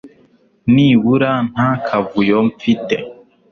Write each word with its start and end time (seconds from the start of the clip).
nibura 0.73 1.31
nta 1.51 1.69
kavuyo 1.85 2.37
mfite! 2.49 2.95